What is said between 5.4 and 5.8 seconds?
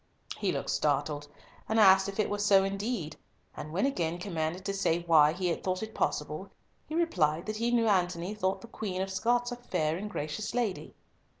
had